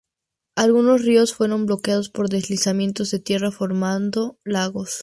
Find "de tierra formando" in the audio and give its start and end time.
3.11-4.39